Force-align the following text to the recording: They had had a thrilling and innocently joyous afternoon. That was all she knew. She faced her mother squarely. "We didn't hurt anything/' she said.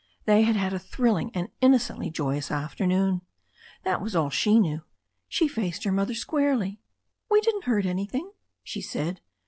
They 0.25 0.41
had 0.41 0.55
had 0.55 0.73
a 0.73 0.79
thrilling 0.79 1.29
and 1.35 1.49
innocently 1.61 2.09
joyous 2.09 2.49
afternoon. 2.49 3.21
That 3.83 4.01
was 4.01 4.15
all 4.15 4.31
she 4.31 4.59
knew. 4.59 4.81
She 5.29 5.47
faced 5.47 5.83
her 5.83 5.91
mother 5.91 6.15
squarely. 6.15 6.79
"We 7.29 7.39
didn't 7.39 7.65
hurt 7.65 7.85
anything/' 7.85 8.31
she 8.63 8.81
said. 8.81 9.21